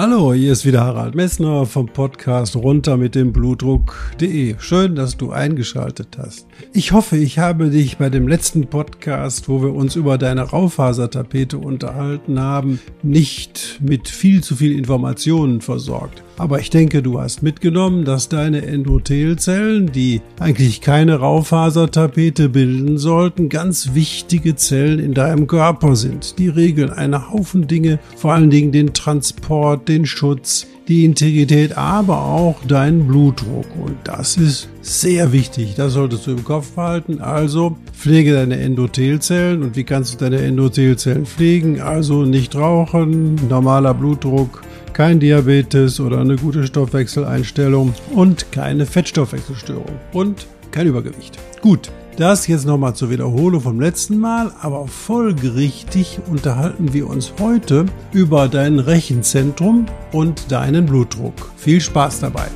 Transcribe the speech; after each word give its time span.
Hallo, 0.00 0.32
hier 0.32 0.52
ist 0.52 0.64
wieder 0.64 0.84
Harald 0.84 1.16
Messner 1.16 1.66
vom 1.66 1.86
Podcast 1.88 2.54
runter 2.54 2.96
mit 2.96 3.16
dem 3.16 3.32
Blutdruck.de. 3.32 4.54
Schön, 4.60 4.94
dass 4.94 5.16
du 5.16 5.32
eingeschaltet 5.32 6.16
hast. 6.16 6.46
Ich 6.72 6.92
hoffe, 6.92 7.16
ich 7.16 7.40
habe 7.40 7.68
dich 7.68 7.96
bei 7.98 8.08
dem 8.08 8.28
letzten 8.28 8.68
Podcast, 8.68 9.48
wo 9.48 9.60
wir 9.60 9.74
uns 9.74 9.96
über 9.96 10.16
deine 10.16 10.42
Raufasertapete 10.42 11.58
unterhalten 11.58 12.38
haben, 12.38 12.78
nicht 13.02 13.80
mit 13.82 14.06
viel 14.06 14.40
zu 14.40 14.54
viel 14.54 14.78
Informationen 14.78 15.60
versorgt. 15.60 16.22
Aber 16.38 16.60
ich 16.60 16.70
denke, 16.70 17.02
du 17.02 17.20
hast 17.20 17.42
mitgenommen, 17.42 18.04
dass 18.04 18.28
deine 18.28 18.64
Endothelzellen, 18.64 19.90
die 19.90 20.22
eigentlich 20.38 20.80
keine 20.80 21.16
Raufasertapete 21.16 22.48
bilden 22.48 22.96
sollten, 22.96 23.48
ganz 23.48 23.94
wichtige 23.94 24.54
Zellen 24.54 25.00
in 25.00 25.14
deinem 25.14 25.48
Körper 25.48 25.96
sind. 25.96 26.38
Die 26.38 26.48
regeln 26.48 26.90
einen 26.90 27.30
Haufen 27.30 27.66
Dinge, 27.66 27.98
vor 28.16 28.32
allen 28.32 28.50
Dingen 28.50 28.70
den 28.70 28.94
Transport, 28.94 29.88
den 29.88 30.06
Schutz, 30.06 30.66
die 30.86 31.04
Integrität, 31.04 31.76
aber 31.76 32.24
auch 32.24 32.64
deinen 32.66 33.06
Blutdruck. 33.06 33.66
Und 33.76 33.96
das 34.04 34.36
ist 34.36 34.68
sehr 34.80 35.32
wichtig. 35.32 35.74
Das 35.74 35.92
solltest 35.92 36.26
du 36.26 36.30
im 36.30 36.44
Kopf 36.44 36.70
behalten. 36.72 37.20
Also 37.20 37.76
pflege 37.92 38.32
deine 38.32 38.58
Endothelzellen. 38.58 39.62
Und 39.62 39.76
wie 39.76 39.84
kannst 39.84 40.14
du 40.14 40.18
deine 40.18 40.40
Endothelzellen 40.40 41.26
pflegen? 41.26 41.80
Also 41.80 42.22
nicht 42.22 42.54
rauchen, 42.54 43.34
normaler 43.48 43.92
Blutdruck, 43.92 44.62
kein 44.98 45.20
Diabetes 45.20 46.00
oder 46.00 46.18
eine 46.18 46.34
gute 46.34 46.66
Stoffwechseleinstellung 46.66 47.94
und 48.16 48.50
keine 48.50 48.84
Fettstoffwechselstörung 48.84 49.94
und 50.12 50.48
kein 50.72 50.88
Übergewicht. 50.88 51.38
Gut, 51.62 51.92
das 52.16 52.48
jetzt 52.48 52.66
nochmal 52.66 52.96
zur 52.96 53.08
Wiederholung 53.08 53.60
vom 53.60 53.78
letzten 53.78 54.18
Mal, 54.18 54.50
aber 54.60 54.88
folgerichtig 54.88 56.18
unterhalten 56.28 56.92
wir 56.92 57.08
uns 57.08 57.32
heute 57.38 57.86
über 58.12 58.48
dein 58.48 58.80
Rechenzentrum 58.80 59.86
und 60.10 60.50
deinen 60.50 60.86
Blutdruck. 60.86 61.52
Viel 61.56 61.80
Spaß 61.80 62.18
dabei! 62.18 62.48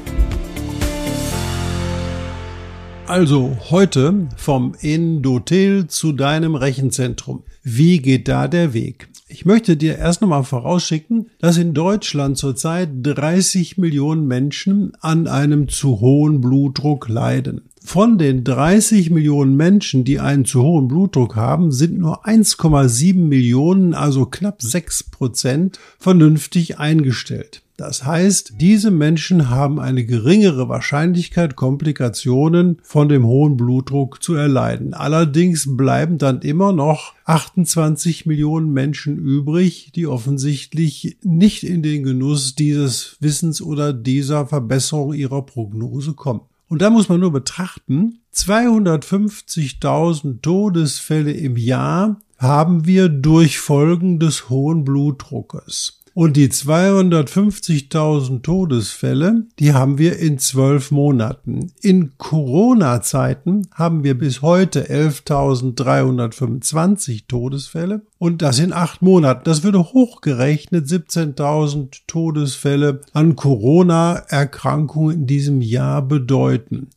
Also 3.07 3.57
heute 3.71 4.27
vom 4.37 4.75
Endothel 4.81 5.87
zu 5.87 6.11
deinem 6.11 6.57
Rechenzentrum. 6.57 7.45
Wie 7.63 7.99
geht 7.99 8.27
da 8.27 8.49
der 8.49 8.75
Weg? 8.75 9.12
Ich 9.35 9.47
möchte 9.47 9.79
dir 9.79 9.97
erst 9.97 10.21
nochmal 10.21 10.45
vorausschicken, 10.45 11.31
dass 11.39 11.57
in 11.57 11.73
Deutschland 11.73 12.37
zurzeit 12.37 12.91
30 13.03 13.79
Millionen 13.79 14.27
Menschen 14.27 14.93
an 15.01 15.27
einem 15.27 15.71
zu 15.71 16.01
hohen 16.01 16.43
Blutdruck 16.43 17.09
leiden. 17.09 17.63
Von 17.83 18.19
den 18.19 18.45
30 18.45 19.09
Millionen 19.09 19.57
Menschen, 19.57 20.05
die 20.05 20.21
einen 20.21 20.45
zu 20.45 20.63
hohen 20.63 20.87
Blutdruck 20.87 21.35
haben, 21.35 21.73
sind 21.73 21.99
nur 21.99 22.27
1,7 22.27 23.15
Millionen, 23.15 23.95
also 23.95 24.27
knapp 24.27 24.61
6 24.61 25.05
Prozent, 25.05 25.79
vernünftig 25.99 26.79
eingestellt. 26.79 27.62
Das 27.77 28.05
heißt, 28.05 28.55
diese 28.61 28.91
Menschen 28.91 29.49
haben 29.49 29.81
eine 29.81 30.05
geringere 30.05 30.69
Wahrscheinlichkeit, 30.69 31.57
Komplikationen 31.57 32.77
von 32.83 33.09
dem 33.09 33.27
hohen 33.27 33.57
Blutdruck 33.57 34.23
zu 34.23 34.35
erleiden. 34.35 34.95
Allerdings 34.95 35.77
bleiben 35.77 36.19
dann 36.19 36.43
immer 36.43 36.73
noch 36.73 37.15
28 37.25 38.27
Millionen 38.27 38.73
Menschen 38.73 39.17
übrig, 39.17 39.91
die 39.95 40.07
offensichtlich 40.07 41.17
nicht 41.23 41.65
in 41.65 41.83
den 41.83 42.03
Genuss 42.03 42.55
dieses 42.55 43.17
Wissens 43.21 43.63
oder 43.63 43.93
dieser 43.93 44.47
Verbesserung 44.47 45.15
ihrer 45.15 45.43
Prognose 45.43 46.13
kommen. 46.13 46.43
Und 46.69 46.83
da 46.83 46.91
muss 46.91 47.09
man 47.09 47.21
nur 47.21 47.33
betrachten, 47.33 48.19
250.000 48.35 50.41
Todesfälle 50.41 51.33
im 51.33 51.57
Jahr 51.57 52.21
haben 52.39 52.87
wir 52.87 53.09
durch 53.09 53.59
Folgen 53.59 54.19
des 54.19 54.49
hohen 54.49 54.85
Blutdruckes. 54.85 56.02
Und 56.15 56.37
die 56.37 56.49
250.000 56.49 58.43
Todesfälle, 58.43 59.47
die 59.59 59.73
haben 59.73 59.97
wir 59.97 60.19
in 60.19 60.39
zwölf 60.39 60.91
Monaten. 60.91 61.73
In 61.81 62.19
Corona-Zeiten 62.19 63.67
haben 63.73 64.05
wir 64.05 64.19
bis 64.19 64.43
heute 64.43 64.93
11.325 64.93 67.23
Todesfälle 67.29 68.03
und 68.19 68.43
das 68.43 68.59
in 68.59 68.75
acht 68.75 69.01
Monaten. 69.01 69.45
Das 69.45 69.63
würde 69.63 69.79
hochgerechnet 69.79 70.87
17.000 70.87 72.03
Todesfälle 72.07 73.01
an 73.15 73.35
Corona-Erkrankungen 73.35 75.21
in 75.21 75.27
diesem 75.27 75.63
Jahr 75.63 76.03
bedeuten. 76.03 76.91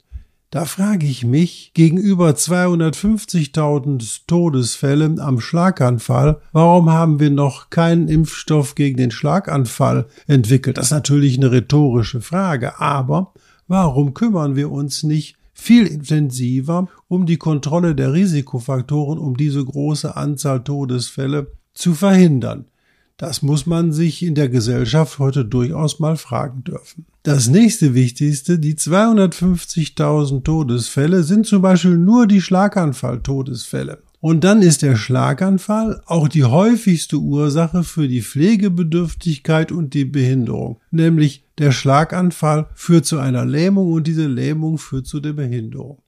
Da 0.55 0.63
frage 0.63 1.05
ich 1.05 1.25
mich, 1.25 1.71
gegenüber 1.73 2.29
250.000 2.29 4.21
Todesfällen 4.25 5.19
am 5.19 5.41
Schlaganfall, 5.41 6.39
warum 6.53 6.89
haben 6.89 7.19
wir 7.19 7.29
noch 7.29 7.69
keinen 7.69 8.07
Impfstoff 8.07 8.73
gegen 8.73 8.95
den 8.95 9.11
Schlaganfall 9.11 10.05
entwickelt? 10.27 10.77
Das 10.77 10.85
ist 10.85 10.91
natürlich 10.91 11.35
eine 11.35 11.51
rhetorische 11.51 12.21
Frage, 12.21 12.79
aber 12.79 13.33
warum 13.67 14.13
kümmern 14.13 14.55
wir 14.55 14.71
uns 14.71 15.03
nicht 15.03 15.35
viel 15.53 15.87
intensiver 15.87 16.87
um 17.09 17.25
die 17.25 17.35
Kontrolle 17.35 17.93
der 17.93 18.13
Risikofaktoren, 18.13 19.19
um 19.19 19.35
diese 19.35 19.65
große 19.65 20.15
Anzahl 20.15 20.63
Todesfälle 20.63 21.51
zu 21.73 21.93
verhindern? 21.93 22.63
Das 23.17 23.41
muss 23.41 23.65
man 23.65 23.93
sich 23.93 24.23
in 24.23 24.35
der 24.35 24.49
Gesellschaft 24.49 25.19
heute 25.19 25.45
durchaus 25.45 25.99
mal 25.99 26.17
fragen 26.17 26.65
dürfen. 26.65 27.05
Das 27.23 27.47
nächste 27.47 27.93
Wichtigste, 27.93 28.59
die 28.59 28.75
250.000 28.75 30.43
Todesfälle 30.43 31.23
sind 31.23 31.45
zum 31.45 31.61
Beispiel 31.61 31.97
nur 31.97 32.27
die 32.27 32.41
Schlaganfall-Todesfälle. 32.41 34.03
Und 34.19 34.43
dann 34.43 34.61
ist 34.61 34.81
der 34.81 34.95
Schlaganfall 34.95 36.01
auch 36.07 36.27
die 36.27 36.43
häufigste 36.43 37.17
Ursache 37.17 37.83
für 37.83 38.07
die 38.07 38.21
Pflegebedürftigkeit 38.21 39.71
und 39.71 39.93
die 39.93 40.05
Behinderung. 40.05 40.81
Nämlich 40.91 41.45
der 41.57 41.71
Schlaganfall 41.71 42.67
führt 42.73 43.05
zu 43.05 43.19
einer 43.19 43.45
Lähmung 43.45 43.93
und 43.93 44.07
diese 44.07 44.27
Lähmung 44.27 44.77
führt 44.77 45.05
zu 45.05 45.19
der 45.19 45.33
Behinderung. 45.33 45.99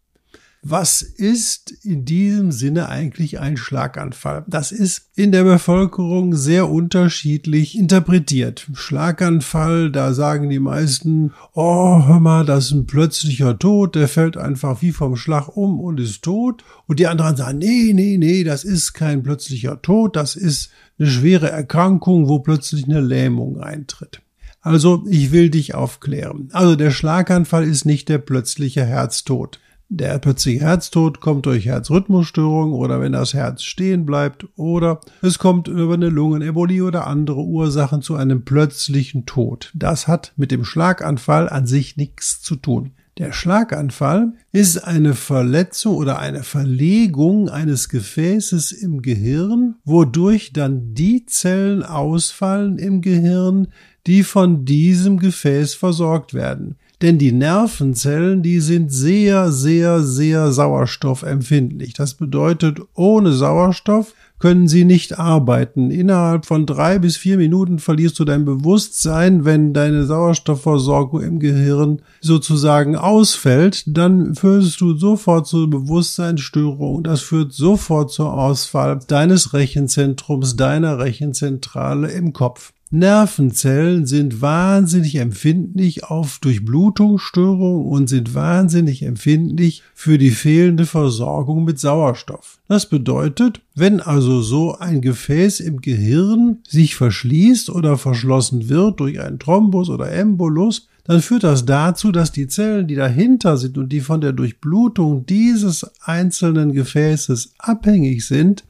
Was 0.69 1.01
ist 1.01 1.71
in 1.85 2.03
diesem 2.03 2.51
Sinne 2.51 2.89
eigentlich 2.89 3.39
ein 3.39 3.55
Schlaganfall? 3.55 4.43
Das 4.49 4.73
ist 4.73 5.09
in 5.15 5.31
der 5.31 5.45
Bevölkerung 5.45 6.35
sehr 6.35 6.69
unterschiedlich 6.69 7.77
interpretiert. 7.77 8.67
Schlaganfall, 8.73 9.93
da 9.93 10.13
sagen 10.13 10.49
die 10.49 10.59
meisten, 10.59 11.31
oh, 11.53 12.05
hör 12.05 12.19
mal, 12.19 12.45
das 12.45 12.65
ist 12.65 12.71
ein 12.71 12.85
plötzlicher 12.85 13.57
Tod, 13.57 13.95
der 13.95 14.09
fällt 14.09 14.35
einfach 14.35 14.81
wie 14.81 14.91
vom 14.91 15.15
Schlag 15.15 15.55
um 15.55 15.79
und 15.79 16.01
ist 16.01 16.21
tot. 16.21 16.65
Und 16.85 16.99
die 16.99 17.07
anderen 17.07 17.37
sagen, 17.37 17.59
nee, 17.59 17.93
nee, 17.93 18.17
nee, 18.17 18.43
das 18.43 18.65
ist 18.65 18.91
kein 18.91 19.23
plötzlicher 19.23 19.81
Tod, 19.81 20.17
das 20.17 20.35
ist 20.35 20.71
eine 20.99 21.07
schwere 21.07 21.49
Erkrankung, 21.49 22.27
wo 22.27 22.39
plötzlich 22.39 22.83
eine 22.83 22.99
Lähmung 22.99 23.61
eintritt. 23.61 24.21
Also, 24.59 25.05
ich 25.09 25.31
will 25.31 25.49
dich 25.49 25.75
aufklären. 25.75 26.49
Also, 26.51 26.75
der 26.75 26.91
Schlaganfall 26.91 27.63
ist 27.63 27.85
nicht 27.85 28.09
der 28.09 28.17
plötzliche 28.17 28.83
Herztod. 28.83 29.61
Der 29.89 30.19
plötzliche 30.19 30.59
Herztod 30.59 31.21
kommt 31.21 31.45
durch 31.45 31.65
Herzrhythmusstörung 31.65 32.73
oder 32.73 32.99
wenn 32.99 33.13
das 33.13 33.33
Herz 33.33 33.63
stehen 33.63 34.05
bleibt 34.05 34.45
oder 34.57 34.99
es 35.21 35.39
kommt 35.39 35.69
über 35.69 35.93
eine 35.93 36.09
Lungenembolie 36.09 36.83
oder 36.83 37.07
andere 37.07 37.41
Ursachen 37.41 38.01
zu 38.01 38.15
einem 38.15 38.43
plötzlichen 38.43 39.25
Tod. 39.25 39.71
Das 39.73 40.09
hat 40.09 40.33
mit 40.35 40.51
dem 40.51 40.65
Schlaganfall 40.65 41.47
an 41.47 41.67
sich 41.67 41.95
nichts 41.95 42.41
zu 42.41 42.57
tun. 42.57 42.91
Der 43.17 43.31
Schlaganfall 43.31 44.33
ist 44.51 44.83
eine 44.83 45.15
Verletzung 45.15 45.95
oder 45.95 46.19
eine 46.19 46.43
Verlegung 46.43 47.49
eines 47.49 47.87
Gefäßes 47.87 48.73
im 48.73 49.01
Gehirn, 49.01 49.75
wodurch 49.85 50.51
dann 50.51 50.93
die 50.93 51.25
Zellen 51.25 51.81
ausfallen 51.81 52.77
im 52.77 53.01
Gehirn, 53.01 53.69
die 54.05 54.23
von 54.23 54.65
diesem 54.65 55.17
Gefäß 55.17 55.73
versorgt 55.73 56.33
werden. 56.33 56.75
Denn 57.01 57.19
die 57.19 57.31
Nervenzellen, 57.31 58.41
die 58.41 58.59
sind 58.59 58.91
sehr, 58.91 59.51
sehr, 59.51 60.01
sehr 60.01 60.51
sauerstoffempfindlich. 60.51 61.93
Das 61.93 62.15
bedeutet, 62.15 62.79
ohne 62.95 63.33
Sauerstoff 63.33 64.13
können 64.39 64.67
sie 64.67 64.83
nicht 64.83 65.19
arbeiten. 65.19 65.91
Innerhalb 65.91 66.45
von 66.45 66.65
drei 66.65 66.97
bis 66.97 67.15
vier 67.17 67.37
Minuten 67.37 67.77
verlierst 67.77 68.17
du 68.19 68.25
dein 68.25 68.45
Bewusstsein, 68.45 69.45
wenn 69.45 69.73
deine 69.73 70.05
Sauerstoffversorgung 70.05 71.21
im 71.21 71.39
Gehirn 71.39 72.01
sozusagen 72.21 72.95
ausfällt, 72.95 73.83
dann 73.87 74.33
führst 74.35 74.81
du 74.81 74.95
sofort 74.95 75.47
zur 75.47 75.69
Bewusstseinsstörung. 75.69 77.03
Das 77.03 77.21
führt 77.21 77.53
sofort 77.53 78.11
zur 78.11 78.33
Ausfall 78.33 78.99
deines 79.07 79.53
Rechenzentrums, 79.53 80.55
deiner 80.55 80.99
Rechenzentrale 80.99 82.11
im 82.11 82.33
Kopf. 82.33 82.73
Nervenzellen 82.89 84.05
sind 84.05 84.41
wahnsinnig 84.41 85.15
empfindlich 85.15 86.05
auf 86.05 86.39
Durchblutungsstörungen 86.39 87.85
und 87.85 88.07
sind 88.07 88.33
wahnsinnig 88.33 89.03
empfindlich 89.03 89.83
für 89.93 90.17
die 90.17 90.31
fehlende 90.31 90.85
Versorgung 90.85 91.65
mit 91.65 91.79
Sauerstoff. 91.79 92.59
Das 92.69 92.87
bedeutet, 92.87 93.59
wenn 93.75 93.99
also 93.99 94.41
so 94.41 94.77
ein 94.77 95.01
Gefäß 95.01 95.59
im 95.59 95.81
Gehirn 95.81 96.59
sich 96.65 96.95
verschließt 96.95 97.69
oder 97.69 97.97
verschlossen 97.97 98.69
wird 98.69 99.01
durch 99.01 99.19
einen 99.19 99.39
Thrombus 99.39 99.89
oder 99.89 100.09
Embolus, 100.09 100.87
dann 101.03 101.21
führt 101.21 101.43
das 101.43 101.65
dazu, 101.65 102.13
dass 102.13 102.31
die 102.31 102.47
Zellen, 102.47 102.87
die 102.87 102.95
dahinter 102.95 103.57
sind 103.57 103.77
und 103.77 103.89
die 103.89 104.01
von 104.01 104.21
der 104.21 104.31
Durchblutung 104.31 105.25
dieses 105.25 105.85
einzelnen 106.01 106.71
Gefäßes 106.71 107.53
abhängig 107.57 108.25
sind, 108.25 108.63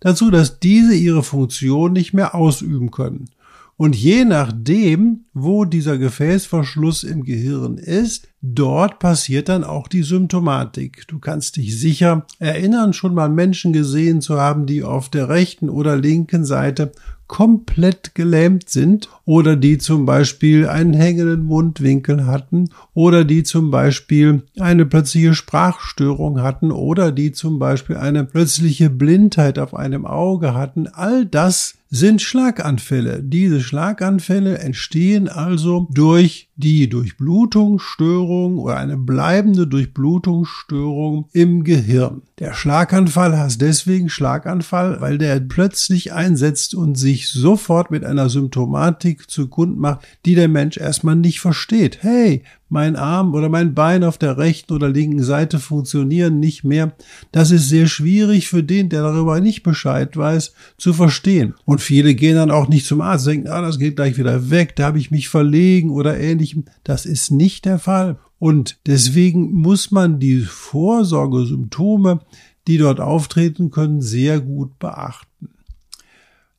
dazu, 0.00 0.30
dass 0.30 0.58
diese 0.58 0.94
ihre 0.94 1.22
Funktion 1.22 1.92
nicht 1.92 2.14
mehr 2.14 2.34
ausüben 2.34 2.90
können. 2.90 3.28
Und 3.78 3.94
je 3.94 4.24
nachdem, 4.24 5.20
wo 5.32 5.64
dieser 5.64 5.98
Gefäßverschluss 5.98 7.04
im 7.04 7.22
Gehirn 7.22 7.78
ist, 7.78 8.26
dort 8.42 8.98
passiert 8.98 9.48
dann 9.48 9.62
auch 9.62 9.86
die 9.86 10.02
Symptomatik. 10.02 11.06
Du 11.06 11.20
kannst 11.20 11.54
dich 11.54 11.78
sicher 11.78 12.26
erinnern, 12.40 12.92
schon 12.92 13.14
mal 13.14 13.28
Menschen 13.28 13.72
gesehen 13.72 14.20
zu 14.20 14.40
haben, 14.40 14.66
die 14.66 14.82
auf 14.82 15.10
der 15.10 15.28
rechten 15.28 15.70
oder 15.70 15.96
linken 15.96 16.44
Seite 16.44 16.90
komplett 17.28 18.16
gelähmt 18.16 18.68
sind 18.68 19.10
oder 19.24 19.54
die 19.54 19.78
zum 19.78 20.06
Beispiel 20.06 20.66
einen 20.66 20.94
hängenden 20.94 21.44
Mundwinkel 21.44 22.26
hatten 22.26 22.70
oder 22.94 23.24
die 23.24 23.44
zum 23.44 23.70
Beispiel 23.70 24.42
eine 24.58 24.86
plötzliche 24.86 25.34
Sprachstörung 25.34 26.42
hatten 26.42 26.72
oder 26.72 27.12
die 27.12 27.30
zum 27.30 27.60
Beispiel 27.60 27.96
eine 27.96 28.24
plötzliche 28.24 28.90
Blindheit 28.90 29.60
auf 29.60 29.72
einem 29.72 30.04
Auge 30.04 30.54
hatten. 30.54 30.88
All 30.88 31.26
das 31.26 31.77
sind 31.90 32.20
Schlaganfälle. 32.20 33.22
Diese 33.22 33.60
Schlaganfälle 33.60 34.58
entstehen 34.58 35.28
also 35.28 35.88
durch 35.90 36.48
die 36.56 36.88
Durchblutungsstörung 36.88 38.58
oder 38.58 38.76
eine 38.76 38.96
bleibende 38.96 39.66
Durchblutungsstörung 39.66 41.28
im 41.32 41.64
Gehirn. 41.64 42.22
Der 42.40 42.52
Schlaganfall 42.52 43.38
heißt 43.38 43.60
deswegen 43.60 44.08
Schlaganfall, 44.10 45.00
weil 45.00 45.18
der 45.18 45.40
plötzlich 45.40 46.12
einsetzt 46.12 46.74
und 46.74 46.96
sich 46.96 47.30
sofort 47.30 47.90
mit 47.90 48.04
einer 48.04 48.28
Symptomatik 48.28 49.30
zu 49.30 49.48
Kund 49.48 49.78
macht, 49.78 50.00
die 50.26 50.34
der 50.34 50.48
Mensch 50.48 50.76
erstmal 50.76 51.16
nicht 51.16 51.40
versteht. 51.40 52.02
Hey, 52.02 52.42
mein 52.68 52.96
Arm 52.96 53.34
oder 53.34 53.48
mein 53.48 53.74
Bein 53.74 54.04
auf 54.04 54.18
der 54.18 54.36
rechten 54.36 54.74
oder 54.74 54.88
linken 54.88 55.22
Seite 55.22 55.58
funktionieren 55.58 56.38
nicht 56.38 56.64
mehr. 56.64 56.92
Das 57.32 57.50
ist 57.50 57.68
sehr 57.68 57.86
schwierig 57.86 58.48
für 58.48 58.62
den, 58.62 58.88
der 58.88 59.02
darüber 59.02 59.40
nicht 59.40 59.62
Bescheid 59.62 60.16
weiß, 60.16 60.52
zu 60.76 60.92
verstehen. 60.92 61.54
Und 61.64 61.80
viele 61.80 62.14
gehen 62.14 62.36
dann 62.36 62.50
auch 62.50 62.68
nicht 62.68 62.86
zum 62.86 63.00
Arzt, 63.00 63.26
denken, 63.26 63.48
ah, 63.48 63.62
das 63.62 63.78
geht 63.78 63.96
gleich 63.96 64.18
wieder 64.18 64.50
weg, 64.50 64.76
da 64.76 64.86
habe 64.86 64.98
ich 64.98 65.10
mich 65.10 65.28
verlegen 65.28 65.90
oder 65.90 66.18
ähnlichem. 66.18 66.64
Das 66.84 67.06
ist 67.06 67.30
nicht 67.30 67.64
der 67.64 67.78
Fall. 67.78 68.18
Und 68.38 68.78
deswegen 68.86 69.52
muss 69.52 69.90
man 69.90 70.20
die 70.20 70.40
Vorsorgesymptome, 70.40 72.20
die 72.66 72.78
dort 72.78 73.00
auftreten 73.00 73.70
können, 73.70 74.00
sehr 74.00 74.40
gut 74.40 74.78
beachten. 74.78 75.48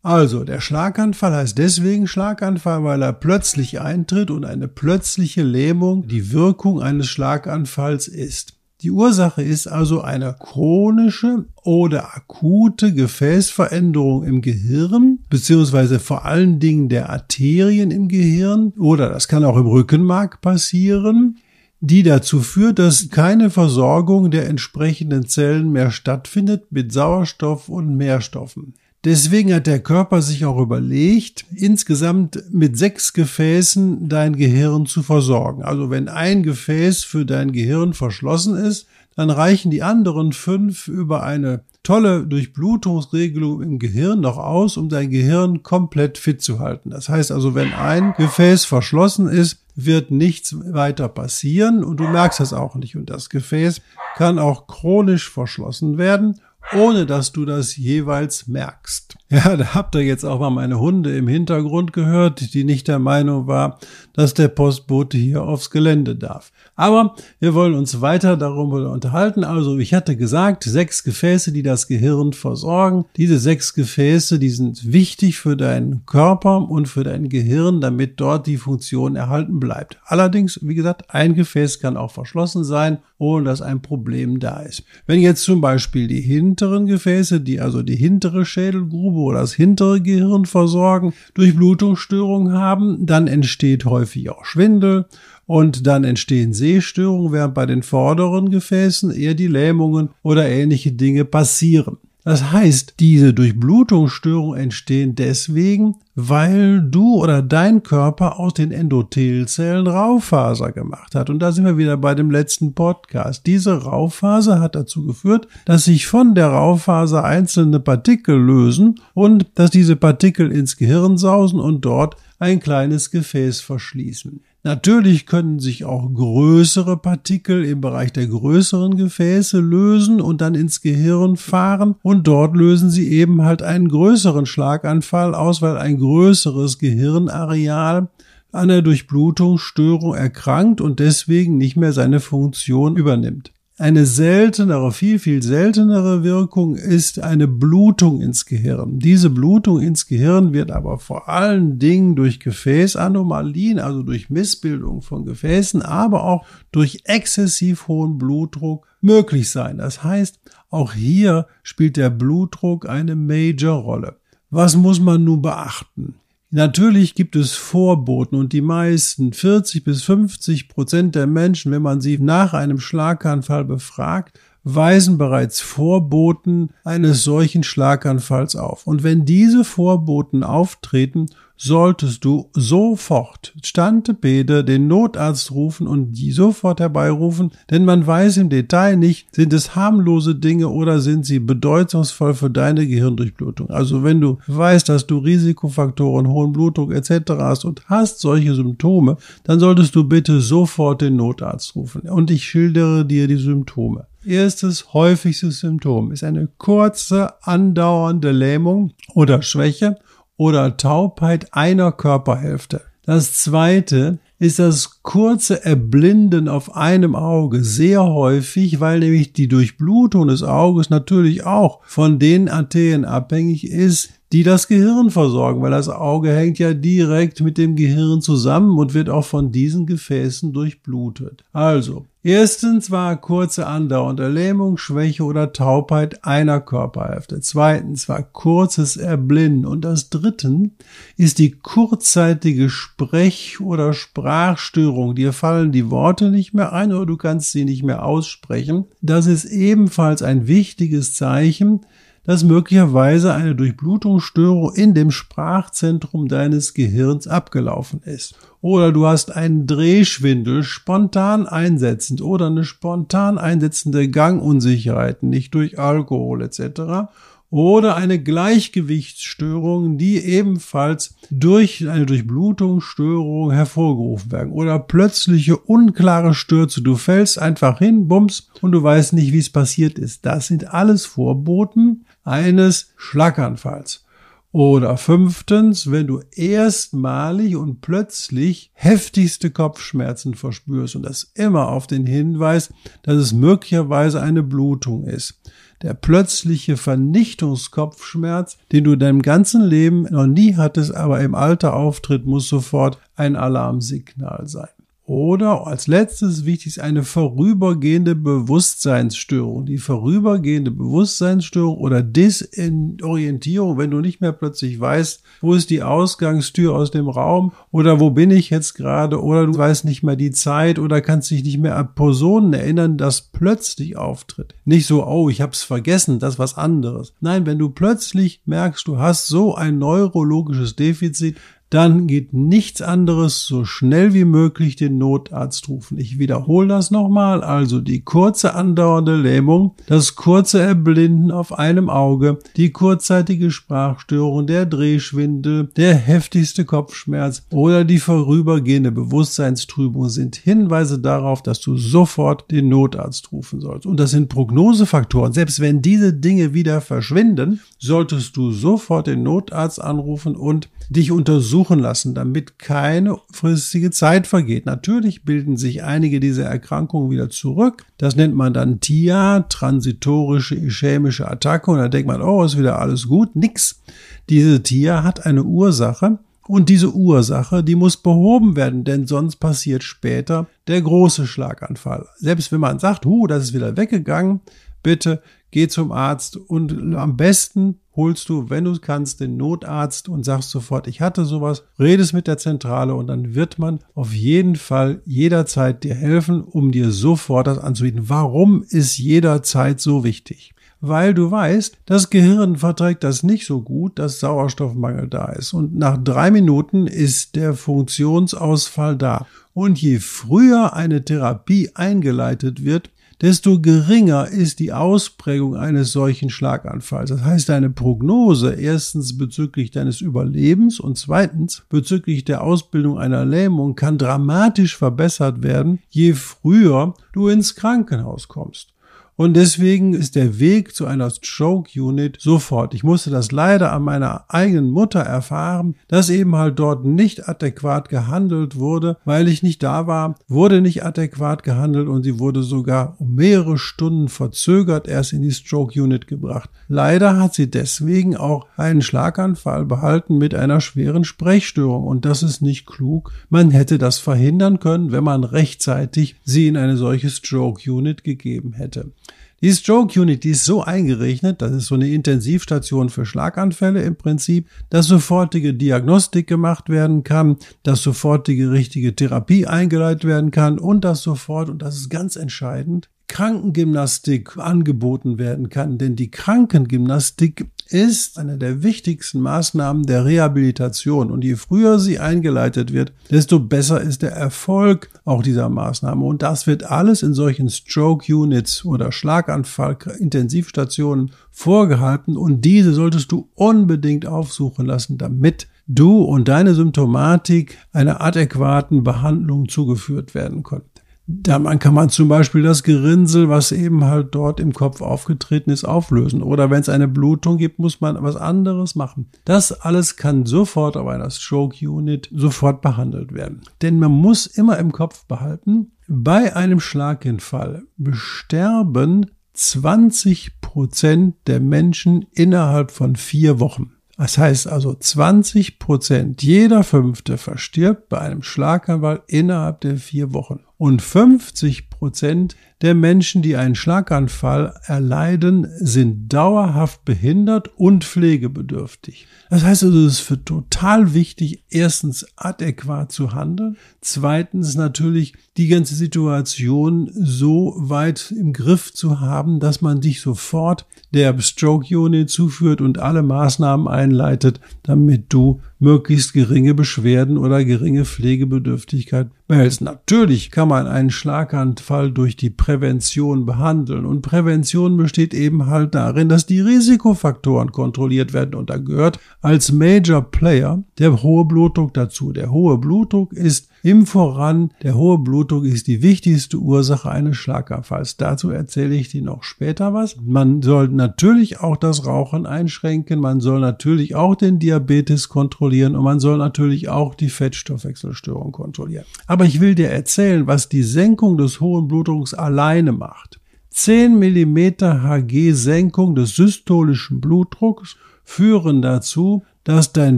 Also, 0.01 0.45
der 0.45 0.61
Schlaganfall 0.61 1.33
heißt 1.33 1.57
deswegen 1.57 2.07
Schlaganfall, 2.07 2.85
weil 2.85 3.01
er 3.01 3.11
plötzlich 3.11 3.81
eintritt 3.81 4.31
und 4.31 4.45
eine 4.45 4.69
plötzliche 4.69 5.43
Lähmung 5.43 6.07
die 6.07 6.31
Wirkung 6.31 6.81
eines 6.81 7.07
Schlaganfalls 7.07 8.07
ist. 8.07 8.53
Die 8.81 8.91
Ursache 8.91 9.43
ist 9.43 9.67
also 9.67 9.99
eine 9.99 10.33
chronische 10.39 11.47
oder 11.63 12.15
akute 12.15 12.93
Gefäßveränderung 12.93 14.23
im 14.23 14.41
Gehirn, 14.41 15.19
beziehungsweise 15.29 15.99
vor 15.99 16.23
allen 16.23 16.61
Dingen 16.61 16.87
der 16.87 17.09
Arterien 17.09 17.91
im 17.91 18.07
Gehirn, 18.07 18.71
oder 18.79 19.09
das 19.09 19.27
kann 19.27 19.43
auch 19.43 19.57
im 19.57 19.67
Rückenmark 19.67 20.39
passieren, 20.39 21.39
die 21.81 22.03
dazu 22.03 22.39
führt, 22.39 22.79
dass 22.79 23.09
keine 23.09 23.49
Versorgung 23.49 24.31
der 24.31 24.47
entsprechenden 24.47 25.27
Zellen 25.27 25.73
mehr 25.73 25.91
stattfindet 25.91 26.71
mit 26.71 26.93
Sauerstoff 26.93 27.67
und 27.67 27.97
Nährstoffen. 27.97 28.75
Deswegen 29.05 29.53
hat 29.53 29.65
der 29.65 29.79
Körper 29.79 30.21
sich 30.21 30.43
auch 30.43 30.59
überlegt, 30.59 31.45
insgesamt 31.55 32.43
mit 32.51 32.77
sechs 32.77 33.13
Gefäßen 33.13 34.09
dein 34.09 34.35
Gehirn 34.35 34.87
zu 34.87 35.03
versorgen. 35.03 35.63
Also 35.63 35.89
wenn 35.89 36.09
ein 36.09 36.43
Gefäß 36.43 37.05
für 37.05 37.25
dein 37.25 37.53
Gehirn 37.53 37.93
verschlossen 37.93 38.57
ist, 38.57 38.87
dann 39.15 39.29
reichen 39.29 39.71
die 39.71 39.83
anderen 39.83 40.33
fünf 40.33 40.89
über 40.89 41.23
eine 41.23 41.61
tolle 41.83 42.27
Durchblutungsregelung 42.27 43.61
im 43.61 43.79
Gehirn 43.79 44.19
noch 44.19 44.37
aus, 44.37 44.75
um 44.75 44.89
dein 44.89 45.09
Gehirn 45.09 45.63
komplett 45.63 46.17
fit 46.17 46.41
zu 46.41 46.59
halten. 46.59 46.89
Das 46.89 47.07
heißt 47.07 47.31
also, 47.31 47.55
wenn 47.55 47.73
ein 47.73 48.13
Gefäß 48.17 48.65
verschlossen 48.65 49.29
ist, 49.29 49.63
wird 49.75 50.11
nichts 50.11 50.55
weiter 50.73 51.07
passieren 51.07 51.85
und 51.85 52.01
du 52.01 52.03
merkst 52.03 52.41
das 52.41 52.51
auch 52.51 52.75
nicht. 52.75 52.97
Und 52.97 53.09
das 53.09 53.29
Gefäß 53.29 53.81
kann 54.17 54.39
auch 54.39 54.67
chronisch 54.67 55.29
verschlossen 55.29 55.97
werden 55.97 56.41
ohne 56.75 57.05
dass 57.05 57.31
du 57.31 57.45
das 57.45 57.77
jeweils 57.77 58.47
merkst. 58.47 59.17
Ja, 59.29 59.57
da 59.57 59.73
habt 59.73 59.95
ihr 59.95 60.03
jetzt 60.03 60.23
auch 60.23 60.39
mal 60.39 60.49
meine 60.49 60.79
Hunde 60.79 61.15
im 61.15 61.27
Hintergrund 61.27 61.93
gehört, 61.93 62.53
die 62.53 62.63
nicht 62.63 62.87
der 62.87 62.99
Meinung 62.99 63.47
war, 63.47 63.79
dass 64.13 64.33
der 64.33 64.47
Postbote 64.49 65.17
hier 65.17 65.43
aufs 65.43 65.69
Gelände 65.69 66.15
darf. 66.15 66.51
Aber 66.75 67.15
wir 67.39 67.53
wollen 67.53 67.73
uns 67.73 68.01
weiter 68.01 68.37
darüber 68.37 68.91
unterhalten. 68.91 69.43
Also 69.43 69.77
ich 69.77 69.93
hatte 69.93 70.15
gesagt, 70.15 70.63
sechs 70.63 71.03
Gefäße, 71.03 71.51
die 71.51 71.63
das 71.63 71.87
Gehirn 71.87 72.33
versorgen. 72.33 73.05
Diese 73.17 73.39
sechs 73.39 73.73
Gefäße, 73.73 74.39
die 74.39 74.49
sind 74.49 74.91
wichtig 74.91 75.39
für 75.39 75.57
deinen 75.57 76.05
Körper 76.05 76.69
und 76.69 76.87
für 76.87 77.03
dein 77.03 77.29
Gehirn, 77.29 77.81
damit 77.81 78.19
dort 78.19 78.47
die 78.47 78.57
Funktion 78.57 79.15
erhalten 79.15 79.59
bleibt. 79.59 79.99
Allerdings, 80.05 80.59
wie 80.61 80.75
gesagt, 80.75 81.09
ein 81.09 81.33
Gefäß 81.33 81.79
kann 81.79 81.97
auch 81.97 82.11
verschlossen 82.11 82.63
sein, 82.63 82.99
ohne 83.19 83.45
dass 83.45 83.61
ein 83.61 83.81
Problem 83.81 84.39
da 84.39 84.61
ist. 84.61 84.83
Wenn 85.05 85.19
jetzt 85.19 85.43
zum 85.43 85.61
Beispiel 85.61 86.07
die 86.07 86.21
hinteren 86.21 86.87
Gefäße, 86.87 87.41
die 87.41 87.59
also 87.59 87.83
die 87.83 87.95
hintere 87.95 88.45
Schädelgrube 88.45 89.19
oder 89.19 89.41
das 89.41 89.53
hintere 89.53 90.01
Gehirn 90.01 90.45
versorgen, 90.45 91.13
Durchblutungsstörungen 91.35 92.53
haben, 92.53 93.05
dann 93.05 93.27
entsteht 93.27 93.85
häufig 93.85 94.31
auch 94.31 94.45
Schwindel 94.45 95.05
und 95.45 95.85
dann 95.85 96.03
entstehen 96.03 96.53
Sehstörungen, 96.53 97.33
während 97.33 97.53
bei 97.53 97.65
den 97.65 97.83
vorderen 97.83 98.49
Gefäßen 98.49 99.11
eher 99.11 99.35
die 99.35 99.47
Lähmungen 99.47 100.09
oder 100.23 100.47
ähnliche 100.47 100.91
Dinge 100.91 101.25
passieren. 101.25 101.97
Das 102.25 102.51
heißt, 102.51 102.95
diese 102.99 103.33
Durchblutungsstörungen 103.33 104.59
entstehen 104.59 105.15
deswegen, 105.15 105.95
weil 106.15 106.81
du 106.81 107.15
oder 107.15 107.41
dein 107.41 107.81
Körper 107.81 108.39
aus 108.39 108.53
den 108.53 108.71
Endothelzellen 108.73 109.87
Raufaser 109.87 110.73
gemacht 110.73 111.15
hat. 111.15 111.29
Und 111.29 111.39
da 111.39 111.53
sind 111.53 111.63
wir 111.63 111.77
wieder 111.77 111.95
bei 111.95 112.15
dem 112.15 112.29
letzten 112.29 112.73
Podcast. 112.73 113.47
Diese 113.47 113.83
Raufaser 113.83 114.59
hat 114.59 114.75
dazu 114.75 115.05
geführt, 115.05 115.47
dass 115.63 115.85
sich 115.85 116.07
von 116.07 116.35
der 116.35 116.47
Raufaser 116.47 117.23
einzelne 117.23 117.79
Partikel 117.79 118.35
lösen 118.37 118.99
und 119.13 119.45
dass 119.55 119.71
diese 119.71 119.95
Partikel 119.95 120.51
ins 120.51 120.75
Gehirn 120.75 121.17
sausen 121.17 121.59
und 121.59 121.85
dort 121.85 122.17
ein 122.37 122.59
kleines 122.59 123.11
Gefäß 123.11 123.61
verschließen. 123.61 124.41
Natürlich 124.63 125.25
können 125.25 125.59
sich 125.59 125.85
auch 125.85 126.13
größere 126.13 126.97
Partikel 126.97 127.63
im 127.63 127.79
Bereich 127.79 128.11
der 128.11 128.27
größeren 128.27 128.97
Gefäße 128.97 129.59
lösen 129.59 130.19
und 130.19 130.41
dann 130.41 130.53
ins 130.53 130.81
Gehirn 130.81 131.37
fahren 131.37 131.95
und 132.01 132.27
dort 132.27 132.57
lösen 132.57 132.89
sie 132.89 133.09
eben 133.09 133.43
halt 133.43 133.61
einen 133.61 133.87
größeren 133.87 134.45
Schlaganfall 134.45 135.33
aus, 135.33 135.61
weil 135.61 135.77
ein 135.77 135.97
größeres 135.97 136.77
Gehirnareal 136.77 138.09
an 138.51 138.67
der 138.67 138.81
Durchblutungsstörung 138.81 140.13
erkrankt 140.13 140.81
und 140.81 140.99
deswegen 140.99 141.57
nicht 141.57 141.77
mehr 141.77 141.93
seine 141.93 142.19
Funktion 142.19 142.97
übernimmt. 142.97 143.53
Eine 143.79 144.05
seltenere, 144.05 144.91
viel, 144.91 145.19
viel 145.19 145.41
seltenere 145.41 146.21
Wirkung 146.21 146.75
ist 146.75 147.21
eine 147.21 147.47
Blutung 147.47 148.19
ins 148.19 148.45
Gehirn. 148.45 148.99
Diese 148.99 149.29
Blutung 149.29 149.79
ins 149.79 150.05
Gehirn 150.05 150.51
wird 150.51 150.69
aber 150.69 150.99
vor 150.99 151.29
allen 151.29 151.79
Dingen 151.79 152.17
durch 152.17 152.41
Gefäßanomalien, 152.41 153.79
also 153.79 154.03
durch 154.03 154.29
Missbildung 154.29 155.01
von 155.01 155.23
Gefäßen, 155.23 155.81
aber 155.81 156.25
auch 156.25 156.45
durch 156.73 157.03
exzessiv 157.05 157.87
hohen 157.87 158.17
Blutdruck 158.17 158.85
möglich 158.99 159.49
sein. 159.49 159.77
Das 159.77 160.03
heißt, 160.03 160.41
auch 160.69 160.91
hier 160.91 161.47
spielt 161.63 161.95
der 161.95 162.09
Blutdruck 162.09 162.89
eine 162.89 163.15
Major-Rolle. 163.15 164.17
Was 164.49 164.75
muss 164.75 164.99
man 164.99 165.23
nun 165.23 165.41
beachten? 165.41 166.15
Natürlich 166.51 167.13
gibt 167.13 167.35
es 167.35 167.53
Vorboten 167.53 168.35
und 168.35 168.53
die 168.53 168.61
meisten, 168.61 169.33
40 169.33 169.83
bis 169.83 170.01
50 170.01 170.67
Prozent 170.67 171.13
der 171.13 171.27
Menschen, 171.27 171.71
wenn 171.71 171.83
man 171.83 172.01
sie 172.01 172.17
nach 172.17 172.53
einem 172.53 172.79
Schlaganfall 172.79 173.65
befragt, 173.65 174.39
weisen 174.63 175.19
bereits 175.19 175.61
Vorboten 175.61 176.71
eines 176.83 177.23
solchen 177.23 177.61
Schlaganfalls 177.63 178.55
auf. 178.55 178.87
Und 178.87 179.03
wenn 179.03 179.25
diese 179.25 179.63
Vorboten 179.63 180.43
auftreten, 180.43 181.27
solltest 181.61 182.23
du 182.23 182.49
sofort 182.53 183.53
Stante 183.61 184.13
Pede 184.13 184.63
den 184.63 184.87
Notarzt 184.87 185.51
rufen 185.51 185.87
und 185.87 186.13
die 186.13 186.31
sofort 186.31 186.79
herbeirufen, 186.79 187.51
denn 187.69 187.83
man 187.83 188.07
weiß 188.07 188.37
im 188.37 188.49
Detail 188.49 188.95
nicht, 188.95 189.27
sind 189.35 189.51
es 189.51 189.75
harmlose 189.75 190.35
Dinge 190.35 190.69
oder 190.69 191.01
sind 191.01 191.25
sie 191.25 191.39
bedeutungsvoll 191.39 192.33
für 192.33 192.49
deine 192.49 192.87
Gehirndurchblutung. 192.87 193.69
Also 193.69 194.03
wenn 194.03 194.21
du 194.21 194.37
weißt, 194.47 194.87
dass 194.87 195.05
du 195.05 195.17
Risikofaktoren, 195.17 196.29
hohen 196.29 196.53
Blutdruck 196.53 196.93
etc. 196.93 197.31
hast 197.39 197.65
und 197.65 197.83
hast 197.87 198.21
solche 198.21 198.55
Symptome, 198.55 199.17
dann 199.43 199.59
solltest 199.59 199.93
du 199.95 200.05
bitte 200.05 200.39
sofort 200.39 201.01
den 201.01 201.17
Notarzt 201.17 201.75
rufen. 201.75 202.03
Und 202.03 202.31
ich 202.31 202.45
schildere 202.45 203.05
dir 203.05 203.27
die 203.27 203.35
Symptome. 203.35 204.07
Erstes 204.25 204.93
häufigstes 204.93 205.59
Symptom 205.59 206.11
ist 206.11 206.23
eine 206.23 206.47
kurze, 206.57 207.33
andauernde 207.41 208.31
Lähmung 208.31 208.93
oder 209.13 209.41
Schwäche 209.41 209.97
oder 210.39 210.77
Taubheit 210.77 211.53
einer 211.53 211.91
Körperhälfte. 211.91 212.81
Das 213.03 213.33
zweite 213.33 214.19
ist 214.39 214.57
das 214.57 215.01
kurze 215.03 215.65
Erblinden 215.65 216.47
auf 216.47 216.77
einem 216.77 217.13
Auge 217.13 217.61
sehr 217.61 218.05
häufig, 218.05 218.79
weil 218.79 218.99
nämlich 218.99 219.33
die 219.33 219.49
Durchblutung 219.49 220.29
des 220.29 220.43
Auges 220.43 220.89
natürlich 220.89 221.43
auch 221.43 221.81
von 221.83 222.19
den 222.19 222.47
Arterien 222.47 223.03
abhängig 223.03 223.69
ist, 223.69 224.13
die 224.31 224.43
das 224.43 224.67
Gehirn 224.67 225.09
versorgen, 225.09 225.61
weil 225.61 225.71
das 225.71 225.89
Auge 225.89 226.31
hängt 226.31 226.59
ja 226.59 226.73
direkt 226.73 227.41
mit 227.41 227.57
dem 227.57 227.75
Gehirn 227.75 228.21
zusammen 228.21 228.77
und 228.77 228.93
wird 228.93 229.09
auch 229.09 229.25
von 229.25 229.51
diesen 229.51 229.87
Gefäßen 229.87 230.53
durchblutet. 230.53 231.43
Also, 231.51 232.05
erstens 232.21 232.91
war 232.91 233.19
kurze 233.19 233.65
andauernde 233.65 234.27
Lähmung, 234.27 234.77
Schwäche 234.77 235.23
oder 235.23 235.51
Taubheit 235.51 236.23
einer 236.25 236.61
Körperhälfte. 236.61 237.39
Zweitens 237.41 238.07
war 238.07 238.21
kurzes 238.21 238.97
Erblinden. 238.97 239.65
Und 239.65 239.81
das 239.81 240.11
dritten 240.11 240.75
ist 241.17 241.39
die 241.39 241.51
kurzzeitige 241.51 242.69
Sprech- 242.69 243.59
oder 243.59 243.93
Sprachstörung. 243.93 245.15
Dir 245.15 245.33
fallen 245.33 245.71
die 245.71 245.89
Worte 245.89 246.29
nicht 246.29 246.53
mehr 246.53 246.71
ein 246.71 246.93
oder 246.93 247.07
du 247.07 247.17
kannst 247.17 247.51
sie 247.51 247.65
nicht 247.65 247.81
mehr 247.81 248.05
aussprechen. 248.05 248.85
Das 249.01 249.25
ist 249.25 249.45
ebenfalls 249.45 250.21
ein 250.21 250.45
wichtiges 250.47 251.15
Zeichen, 251.15 251.81
dass 252.29 252.43
möglicherweise 252.43 253.33
eine 253.33 253.55
Durchblutungsstörung 253.55 254.75
in 254.75 254.93
dem 254.93 255.09
Sprachzentrum 255.09 256.27
deines 256.27 256.75
Gehirns 256.75 257.27
abgelaufen 257.27 258.03
ist. 258.05 258.35
Oder 258.61 258.91
du 258.91 259.07
hast 259.07 259.35
einen 259.35 259.65
Drehschwindel 259.65 260.61
spontan 260.61 261.47
einsetzend 261.47 262.21
oder 262.21 262.45
eine 262.45 262.65
spontan 262.65 263.39
einsetzende 263.39 264.11
Gangunsicherheit, 264.11 265.23
nicht 265.23 265.55
durch 265.55 265.79
Alkohol 265.79 266.43
etc 266.43 267.09
oder 267.49 267.95
eine 267.95 268.21
Gleichgewichtsstörung, 268.21 269.97
die 269.97 270.17
ebenfalls 270.17 271.15
durch 271.31 271.87
eine 271.89 272.05
Durchblutungsstörung 272.05 273.51
hervorgerufen 273.51 274.31
werden 274.31 274.51
oder 274.51 274.77
plötzliche 274.77 275.57
unklare 275.57 276.33
Stürze. 276.33 276.81
Du 276.81 276.95
fällst 276.95 277.39
einfach 277.39 277.79
hin, 277.79 278.07
bums, 278.07 278.49
und 278.61 278.71
du 278.71 278.83
weißt 278.83 279.13
nicht, 279.13 279.33
wie 279.33 279.39
es 279.39 279.49
passiert 279.49 279.97
ist. 279.97 280.25
Das 280.25 280.47
sind 280.47 280.73
alles 280.73 281.05
Vorboten 281.05 282.05
eines 282.23 282.93
Schlaganfalls. 282.97 284.05
Oder 284.51 284.97
fünftens, 284.97 285.91
wenn 285.91 286.07
du 286.07 286.21
erstmalig 286.35 287.55
und 287.55 287.81
plötzlich 287.81 288.71
heftigste 288.73 289.51
Kopfschmerzen 289.51 290.33
verspürst 290.33 290.95
und 290.95 291.03
das 291.03 291.31
immer 291.35 291.67
auf 291.67 291.85
den 291.85 292.07
Hinweis, 292.07 292.73
dass 293.03 293.15
es 293.15 293.31
möglicherweise 293.31 294.21
eine 294.21 294.41
Blutung 294.41 295.03
ist. 295.05 295.39
Der 295.81 295.93
plötzliche 295.93 296.75
Vernichtungskopfschmerz, 296.75 298.57
den 298.71 298.83
du 298.83 298.95
deinem 298.97 299.21
ganzen 299.21 299.61
Leben 299.61 300.03
noch 300.09 300.27
nie 300.27 300.55
hattest, 300.55 300.93
aber 300.93 301.21
im 301.21 301.35
Alter 301.35 301.73
auftritt, 301.75 302.25
muss 302.25 302.49
sofort 302.49 302.97
ein 303.15 303.35
Alarmsignal 303.35 304.47
sein. 304.47 304.67
Oder 305.09 305.65
als 305.65 305.87
letztes 305.87 306.45
wichtig 306.45 306.67
ist 306.67 306.79
eine 306.79 307.01
vorübergehende 307.01 308.13
Bewusstseinsstörung. 308.13 309.65
Die 309.65 309.79
vorübergehende 309.79 310.69
Bewusstseinsstörung 310.69 311.79
oder 311.79 312.03
Disorientierung, 312.03 313.79
wenn 313.79 313.89
du 313.89 314.01
nicht 314.01 314.21
mehr 314.21 314.33
plötzlich 314.33 314.79
weißt, 314.79 315.23
wo 315.41 315.55
ist 315.55 315.71
die 315.71 315.81
Ausgangstür 315.81 316.75
aus 316.75 316.91
dem 316.91 317.09
Raum 317.09 317.53
oder 317.71 317.99
wo 317.99 318.11
bin 318.11 318.29
ich 318.29 318.51
jetzt 318.51 318.75
gerade 318.75 319.19
oder 319.19 319.47
du 319.47 319.57
weißt 319.57 319.83
nicht 319.83 320.03
mehr 320.03 320.15
die 320.15 320.29
Zeit 320.29 320.77
oder 320.77 321.01
kannst 321.01 321.31
dich 321.31 321.43
nicht 321.43 321.57
mehr 321.57 321.75
an 321.75 321.95
Personen 321.95 322.53
erinnern, 322.53 322.99
das 322.99 323.21
plötzlich 323.21 323.97
auftritt. 323.97 324.53
Nicht 324.63 324.85
so, 324.85 325.03
oh, 325.07 325.27
ich 325.27 325.41
hab's 325.41 325.63
vergessen, 325.63 326.19
das 326.19 326.35
ist 326.35 326.39
was 326.39 326.55
anderes. 326.55 327.13
Nein, 327.19 327.47
wenn 327.47 327.57
du 327.57 327.69
plötzlich 327.69 328.41
merkst, 328.45 328.87
du 328.87 328.99
hast 328.99 329.25
so 329.25 329.55
ein 329.55 329.79
neurologisches 329.79 330.75
Defizit, 330.75 331.37
dann 331.69 332.07
geht 332.07 332.33
nichts 332.33 332.81
anderes 332.81 333.45
so 333.45 333.63
schnell 333.63 334.13
wie 334.13 334.25
möglich 334.25 334.75
den 334.75 334.97
Notarzt 334.97 335.69
rufen. 335.69 335.99
Ich 335.99 336.17
wiederhole 336.17 336.67
das 336.67 336.89
nochmal. 336.89 337.43
Also 337.43 337.79
die 337.79 338.01
kurze 338.01 338.55
andauernde 338.55 339.15
Lähmung, 339.15 339.75
das 339.85 340.15
kurze 340.15 340.61
Erblinden 340.61 341.31
auf 341.31 341.57
einem 341.57 341.89
Auge, 341.89 342.39
die 342.55 342.71
kurzzeitige 342.71 343.51
Sprachstörung, 343.51 344.47
der 344.47 344.65
Drehschwindel, 344.65 345.69
der 345.77 345.93
heftigste 345.93 346.65
Kopfschmerz 346.65 347.43
oder 347.51 347.85
die 347.85 347.99
vorübergehende 347.99 348.91
Bewusstseinstrübung 348.91 350.09
sind 350.09 350.35
Hinweise 350.35 350.97
darauf, 350.97 351.43
dass 351.43 351.61
du 351.61 351.77
sofort 351.77 352.49
den 352.49 352.69
Notarzt 352.69 353.31
rufen 353.31 353.61
sollst. 353.61 353.85
Und 353.85 353.99
das 353.99 354.11
sind 354.11 354.29
Prognosefaktoren. 354.29 355.33
Selbst 355.33 355.59
wenn 355.59 355.83
diese 355.83 356.13
Dinge 356.13 356.53
wieder 356.53 356.81
verschwinden, 356.81 357.59
solltest 357.77 358.35
du 358.37 358.51
sofort 358.51 359.05
den 359.05 359.21
Notarzt 359.21 359.79
anrufen 359.79 360.35
und 360.35 360.69
dich 360.89 361.11
untersuchen 361.11 361.79
lassen, 361.79 362.15
damit 362.15 362.57
keine 362.57 363.17
fristige 363.31 363.91
Zeit 363.91 364.25
vergeht. 364.25 364.65
Natürlich 364.65 365.23
bilden 365.23 365.55
sich 365.55 365.83
einige 365.83 366.19
dieser 366.19 366.45
Erkrankungen 366.45 367.11
wieder 367.11 367.29
zurück. 367.29 367.85
Das 367.97 368.15
nennt 368.15 368.35
man 368.35 368.53
dann 368.53 368.79
TIA, 368.79 369.41
transitorische 369.41 370.55
ischämische 370.55 371.29
Attacke. 371.29 371.69
Und 371.71 371.77
da 371.77 371.87
denkt 371.87 372.07
man, 372.07 372.21
oh, 372.21 372.43
ist 372.43 372.57
wieder 372.57 372.79
alles 372.79 373.07
gut. 373.07 373.35
Nix. 373.35 373.81
Diese 374.29 374.63
TIA 374.63 375.03
hat 375.03 375.25
eine 375.25 375.43
Ursache. 375.43 376.19
Und 376.47 376.67
diese 376.67 376.91
Ursache, 376.95 377.63
die 377.63 377.75
muss 377.75 377.97
behoben 377.97 378.55
werden, 378.55 378.83
denn 378.83 379.05
sonst 379.05 379.35
passiert 379.35 379.83
später 379.83 380.47
der 380.67 380.81
große 380.81 381.27
Schlaganfall. 381.27 382.07
Selbst 382.17 382.51
wenn 382.51 382.59
man 382.59 382.79
sagt, 382.79 383.05
hu, 383.05 383.27
das 383.27 383.43
ist 383.43 383.53
wieder 383.53 383.77
weggegangen, 383.77 384.41
bitte 384.83 385.21
geh 385.51 385.67
zum 385.67 385.91
Arzt 385.91 386.37
und 386.37 386.95
am 386.95 387.17
besten 387.17 387.79
holst 387.95 388.29
du, 388.29 388.49
wenn 388.49 388.65
du 388.65 388.77
kannst, 388.79 389.19
den 389.19 389.35
Notarzt 389.35 390.07
und 390.07 390.23
sagst 390.23 390.51
sofort, 390.51 390.87
ich 390.87 391.01
hatte 391.01 391.25
sowas, 391.25 391.63
redest 391.79 392.13
mit 392.13 392.27
der 392.27 392.37
Zentrale 392.37 392.95
und 392.95 393.07
dann 393.07 393.35
wird 393.35 393.59
man 393.59 393.79
auf 393.93 394.13
jeden 394.13 394.55
Fall 394.55 395.01
jederzeit 395.05 395.83
dir 395.83 395.95
helfen, 395.95 396.41
um 396.41 396.71
dir 396.71 396.91
sofort 396.91 397.47
das 397.47 397.57
anzubieten. 397.57 398.07
Warum 398.07 398.63
ist 398.63 398.97
jederzeit 398.97 399.81
so 399.81 400.03
wichtig? 400.03 400.53
weil 400.81 401.13
du 401.13 401.29
weißt, 401.29 401.77
das 401.85 402.09
Gehirn 402.09 402.55
verträgt 402.55 403.03
das 403.03 403.23
nicht 403.23 403.45
so 403.45 403.61
gut, 403.61 403.99
dass 403.99 404.19
Sauerstoffmangel 404.19 405.07
da 405.07 405.25
ist. 405.33 405.53
Und 405.53 405.75
nach 405.75 405.97
drei 406.01 406.31
Minuten 406.31 406.87
ist 406.87 407.35
der 407.35 407.53
Funktionsausfall 407.53 408.95
da. 408.95 409.27
Und 409.53 409.81
je 409.81 409.99
früher 409.99 410.73
eine 410.73 411.03
Therapie 411.03 411.71
eingeleitet 411.73 412.63
wird, 412.63 412.91
desto 413.21 413.59
geringer 413.59 414.27
ist 414.27 414.59
die 414.59 414.71
Ausprägung 414.71 415.55
eines 415.55 415.91
solchen 415.91 416.29
Schlaganfalls. 416.29 417.09
Das 417.09 417.23
heißt, 417.23 417.49
deine 417.49 417.69
Prognose 417.69 418.53
erstens 418.53 419.17
bezüglich 419.17 419.71
deines 419.71 420.01
Überlebens 420.01 420.79
und 420.79 420.97
zweitens 420.97 421.63
bezüglich 421.69 422.23
der 422.23 422.43
Ausbildung 422.43 422.97
einer 422.97 423.25
Lähmung 423.25 423.75
kann 423.75 423.97
dramatisch 423.97 424.77
verbessert 424.77 425.43
werden, 425.43 425.79
je 425.89 426.13
früher 426.13 426.93
du 427.13 427.27
ins 427.27 427.55
Krankenhaus 427.55 428.27
kommst. 428.27 428.73
Und 429.19 429.33
deswegen 429.33 429.93
ist 429.93 430.15
der 430.15 430.39
Weg 430.39 430.73
zu 430.73 430.85
einer 430.85 431.09
Stroke 431.09 431.69
Unit 431.77 432.15
sofort. 432.21 432.73
Ich 432.73 432.85
musste 432.85 433.09
das 433.09 433.33
leider 433.33 433.73
an 433.73 433.81
meiner 433.81 434.23
eigenen 434.29 434.71
Mutter 434.71 435.01
erfahren, 435.01 435.75
dass 435.89 436.09
eben 436.09 436.37
halt 436.37 436.57
dort 436.57 436.85
nicht 436.85 437.27
adäquat 437.27 437.89
gehandelt 437.89 438.55
wurde, 438.55 438.95
weil 439.03 439.27
ich 439.27 439.43
nicht 439.43 439.61
da 439.61 439.87
war, 439.87 440.15
wurde 440.29 440.61
nicht 440.61 440.85
adäquat 440.85 441.43
gehandelt 441.43 441.89
und 441.89 442.03
sie 442.03 442.17
wurde 442.17 442.43
sogar 442.43 442.95
um 442.99 443.15
mehrere 443.15 443.57
Stunden 443.57 444.07
verzögert 444.07 444.87
erst 444.87 445.11
in 445.11 445.21
die 445.21 445.33
Stroke 445.33 445.83
Unit 445.83 446.07
gebracht. 446.07 446.49
Leider 446.69 447.19
hat 447.19 447.33
sie 447.33 447.51
deswegen 447.51 448.15
auch 448.15 448.47
einen 448.55 448.81
Schlaganfall 448.81 449.65
behalten 449.65 450.17
mit 450.17 450.33
einer 450.33 450.61
schweren 450.61 451.03
Sprechstörung 451.03 451.85
und 451.85 452.05
das 452.05 452.23
ist 452.23 452.41
nicht 452.41 452.65
klug. 452.65 453.11
Man 453.27 453.51
hätte 453.51 453.79
das 453.79 453.99
verhindern 453.99 454.61
können, 454.61 454.93
wenn 454.93 455.03
man 455.03 455.25
rechtzeitig 455.25 456.15
sie 456.23 456.47
in 456.47 456.55
eine 456.55 456.77
solche 456.77 457.09
Stroke 457.09 457.69
Unit 457.69 458.05
gegeben 458.05 458.53
hätte. 458.53 458.93
Die 459.41 459.53
Stroke 459.53 459.97
Unit, 459.97 460.25
die 460.25 460.31
ist 460.31 460.43
so 460.43 460.63
eingerechnet, 460.63 461.41
das 461.41 461.53
ist 461.53 461.67
so 461.67 461.75
eine 461.75 461.87
Intensivstation 461.87 462.89
für 462.89 463.05
Schlaganfälle 463.05 463.81
im 463.83 463.95
Prinzip, 463.95 464.49
dass 464.69 464.87
sofortige 464.87 465.53
Diagnostik 465.53 466.27
gemacht 466.27 466.67
werden 466.67 467.05
kann, 467.05 467.37
dass 467.63 467.81
sofortige 467.81 468.51
richtige 468.51 468.97
Therapie 468.97 469.47
eingeleitet 469.47 470.03
werden 470.03 470.31
kann 470.31 470.59
und 470.59 470.83
dass 470.83 471.03
sofort, 471.03 471.49
und 471.49 471.61
das 471.61 471.77
ist 471.77 471.89
ganz 471.89 472.17
entscheidend, 472.17 472.89
Krankengymnastik 473.07 474.37
angeboten 474.37 475.17
werden 475.17 475.49
kann. 475.49 475.77
Denn 475.77 475.95
die 475.95 476.11
Krankengymnastik 476.11 477.47
ist 477.71 478.17
eine 478.17 478.37
der 478.37 478.63
wichtigsten 478.63 479.21
Maßnahmen 479.21 479.83
der 479.83 480.03
Rehabilitation. 480.05 481.11
Und 481.11 481.23
je 481.23 481.35
früher 481.35 481.77
sie 481.79 481.99
eingeleitet 481.99 482.73
wird, 482.73 482.91
desto 483.09 483.39
besser 483.39 483.79
ist 483.81 484.01
der 484.01 484.11
Erfolg 484.11 484.89
auch 485.05 485.23
dieser 485.23 485.47
Maßnahme. 485.49 486.05
Und 486.05 486.21
das 486.21 486.47
wird 486.47 486.63
alles 486.63 487.03
in 487.03 487.13
solchen 487.13 487.49
Stroke 487.49 488.13
Units 488.13 488.65
oder 488.65 488.91
Schlaganfall-Intensivstationen 488.91 491.11
vorgehalten. 491.31 492.17
Und 492.17 492.43
diese 492.45 492.73
solltest 492.73 493.11
du 493.11 493.29
unbedingt 493.35 494.05
aufsuchen 494.05 494.65
lassen, 494.65 494.97
damit 494.97 495.47
du 495.67 496.01
und 496.01 496.27
deine 496.27 496.55
Symptomatik 496.55 497.57
einer 497.71 498.01
adäquaten 498.01 498.83
Behandlung 498.83 499.47
zugeführt 499.47 500.15
werden 500.15 500.43
können. 500.43 500.63
Da 501.11 501.39
kann 501.55 501.73
man 501.73 501.89
zum 501.89 502.07
Beispiel 502.07 502.43
das 502.43 502.61
Gerinnsel, 502.61 503.29
was 503.29 503.51
eben 503.51 503.83
halt 503.83 504.13
dort 504.13 504.39
im 504.39 504.53
Kopf 504.53 504.79
aufgetreten 504.79 505.49
ist, 505.49 505.65
auflösen. 505.65 506.21
Oder 506.21 506.51
wenn 506.51 506.61
es 506.61 506.69
eine 506.69 506.87
Blutung 506.87 507.37
gibt, 507.37 507.57
muss 507.57 507.81
man 507.81 508.01
was 508.03 508.15
anderes 508.15 508.75
machen. 508.75 509.09
Das 509.25 509.51
alles 509.51 509.95
kann 509.95 510.27
sofort 510.27 510.77
auf 510.77 510.87
einer 510.87 511.09
Stroke 511.09 511.67
Unit 511.67 512.09
sofort 512.13 512.61
behandelt 512.61 513.11
werden. 513.11 513.41
Denn 513.63 513.79
man 513.79 513.91
muss 513.91 514.27
immer 514.27 514.59
im 514.59 514.71
Kopf 514.71 515.05
behalten, 515.05 515.71
bei 515.87 516.35
einem 516.35 516.59
Schlaginfall 516.59 517.63
besterben 517.75 519.07
20 519.33 520.41
Prozent 520.41 521.15
der 521.25 521.39
Menschen 521.39 522.05
innerhalb 522.13 522.69
von 522.69 522.95
vier 522.95 523.39
Wochen. 523.39 523.71
Das 523.99 524.17
heißt 524.17 524.47
also 524.47 524.73
20 524.73 525.59
Prozent, 525.59 526.23
jeder 526.23 526.63
Fünfte 526.63 527.17
verstirbt 527.17 527.89
bei 527.89 527.99
einem 527.99 528.23
Schlaganfall 528.23 529.03
innerhalb 529.07 529.59
der 529.59 529.75
vier 529.75 530.13
Wochen. 530.13 530.45
Und 530.55 530.81
50 530.81 531.69
Prozent 531.69 532.37
der 532.61 532.75
Menschen, 532.75 533.21
die 533.21 533.37
einen 533.37 533.55
Schlaganfall 533.55 534.53
erleiden, 534.65 535.47
sind 535.59 536.11
dauerhaft 536.11 536.83
behindert 536.83 537.49
und 537.57 537.85
pflegebedürftig. 537.85 539.07
Das 539.29 539.43
heißt 539.43 539.63
also, 539.63 539.85
es 539.85 539.93
ist 539.93 539.99
für 539.99 540.23
total 540.23 540.93
wichtig, 540.93 541.43
erstens 541.49 542.05
adäquat 542.15 542.91
zu 542.91 543.13
handeln, 543.13 543.57
zweitens 543.79 544.55
natürlich 544.55 545.13
die 545.37 545.47
ganze 545.47 545.75
Situation 545.75 546.89
so 546.93 547.53
weit 547.57 548.11
im 548.11 548.33
Griff 548.33 548.73
zu 548.73 548.99
haben, 548.99 549.39
dass 549.39 549.61
man 549.61 549.81
sich 549.81 550.01
sofort 550.01 550.65
der 550.93 551.17
Stroke 551.21 551.77
Unit 551.77 552.09
zuführt 552.09 552.59
und 552.59 552.79
alle 552.79 553.03
Maßnahmen 553.03 553.67
einleitet, 553.67 554.41
damit 554.63 555.13
du 555.13 555.41
möglichst 555.59 556.13
geringe 556.13 556.53
Beschwerden 556.53 557.17
oder 557.17 557.45
geringe 557.45 557.85
Pflegebedürftigkeit 557.85 559.09
behältst. 559.27 559.61
Natürlich 559.61 560.31
kann 560.31 560.47
man 560.47 560.67
einen 560.67 560.89
Schlaganfall 560.89 561.91
durch 561.91 562.15
die 562.15 562.29
Prävention 562.49 563.27
behandeln 563.27 563.85
und 563.85 564.01
Prävention 564.01 564.75
besteht 564.75 565.13
eben 565.13 565.45
halt 565.45 565.75
darin, 565.75 566.09
dass 566.09 566.25
die 566.25 566.41
Risikofaktoren 566.41 567.51
kontrolliert 567.51 568.11
werden 568.11 568.33
und 568.33 568.49
da 568.49 568.57
gehört 568.57 568.99
als 569.21 569.51
Major 569.51 570.01
Player 570.01 570.63
der 570.79 571.03
hohe 571.03 571.25
Blutdruck 571.25 571.75
dazu. 571.75 572.11
Der 572.11 572.31
hohe 572.31 572.57
Blutdruck 572.57 573.13
ist 573.13 573.48
im 573.63 573.85
Voran, 573.85 574.51
der 574.63 574.75
hohe 574.75 574.97
Blutdruck 574.97 575.45
ist 575.45 575.67
die 575.67 575.81
wichtigste 575.81 576.37
Ursache 576.37 576.89
eines 576.89 577.17
Schlaganfalls. 577.17 577.97
Dazu 577.97 578.29
erzähle 578.29 578.75
ich 578.75 578.89
dir 578.89 579.01
noch 579.01 579.23
später 579.23 579.73
was. 579.73 579.97
Man 580.01 580.41
soll 580.41 580.69
natürlich 580.69 581.39
auch 581.39 581.57
das 581.57 581.85
Rauchen 581.85 582.25
einschränken, 582.25 582.99
man 582.99 583.19
soll 583.19 583.39
natürlich 583.39 583.95
auch 583.95 584.15
den 584.15 584.39
Diabetes 584.39 585.09
kontrollieren 585.09 585.75
und 585.75 585.83
man 585.83 585.99
soll 585.99 586.17
natürlich 586.17 586.69
auch 586.69 586.95
die 586.95 587.09
Fettstoffwechselstörung 587.09 588.31
kontrollieren. 588.31 588.85
Aber 589.07 589.25
ich 589.25 589.39
will 589.39 589.55
dir 589.55 589.69
erzählen, 589.69 590.27
was 590.27 590.49
die 590.49 590.63
Senkung 590.63 591.17
des 591.17 591.41
hohen 591.41 591.67
Blutdrucks 591.67 592.13
alleine 592.13 592.71
macht. 592.71 593.19
10 593.51 593.97
Millimeter 593.97 594.83
Hg 594.83 595.33
Senkung 595.33 595.95
des 595.95 596.15
systolischen 596.15 597.01
Blutdrucks 597.01 597.75
führen 598.03 598.61
dazu, 598.61 599.23
dass 599.49 599.73
dein 599.73 599.97